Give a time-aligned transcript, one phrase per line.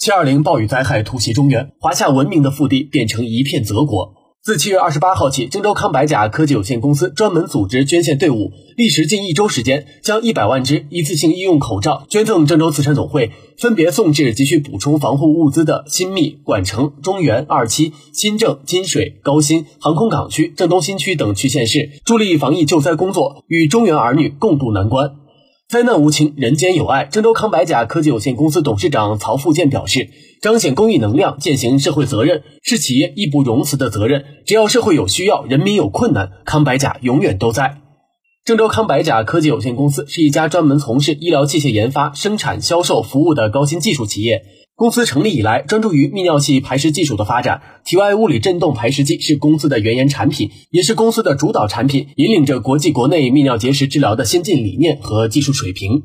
[0.00, 4.14] 七二零暴雨灾害突袭中原，华夏文明的腹地变成一片泽国。
[4.42, 25.16] 自七月二十八号起，郑州康百甲科技有限公司专门组织捐献队伍，历时近一周时间，将一百万只一次性医用口罩捐赠郑州慈善总会，分别送至急需补充防护物资的新密、管城、中原、二七、新郑、金水、高新、航空港区、郑东新区等区县市，助力防疫救灾工作，与中原儿女共度难关。
[25.70, 27.04] 灾难无情，人间有爱。
[27.04, 30.08] 郑州康百甲科技有限公司董事长曹富建表示，
[30.42, 34.24] 彰显公益能量，践行社会责任，是企业义不容辞的责任。
[34.44, 37.76] 只要社会有需要，人民有困难，康百甲永远都在。
[38.44, 44.42] 郑州康百甲科技有限公司是一家专门从事医疗器械研发、生产、销售服务的高新技术企业。
[44.80, 56.02] 公司成立以来，专注于泌尿系排石技术的发展，体外物理振动排石机是公司的原研产品，也是公司的主导产品，引领着国际国内泌尿结石治疗的先进理念和技术水平。